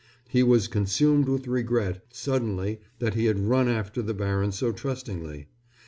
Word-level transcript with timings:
He 0.27 0.41
was 0.41 0.67
consumed 0.67 1.29
with 1.29 1.45
regret, 1.47 2.03
suddenly, 2.11 2.79
that 2.97 3.13
he 3.13 3.25
had 3.27 3.37
run 3.37 3.67
after 3.67 4.01
the 4.01 4.15
baron 4.15 4.51
so 4.51 4.71
trustingly. 4.71 5.45